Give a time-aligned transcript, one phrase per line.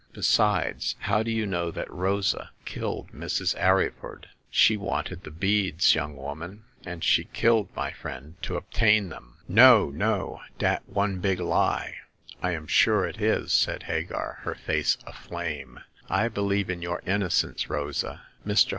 [0.13, 3.55] Besides, how do you know that Rosa killed Mrs.
[3.55, 9.37] Arryford?"^* She wanted the beads, young woman, and she killed my friend to obtain them/'
[9.41, 9.57] 74 Hagar of the Pawn Shop.
[9.59, 9.89] No,
[10.37, 10.41] no!
[10.57, 11.95] dat one big lie!""
[12.41, 13.51] I am sure it is!
[13.51, 15.79] *' said Hagar, her face aflame,"
[16.09, 18.23] I believe in your innocence, Rosa.
[18.43, 18.69] Mr.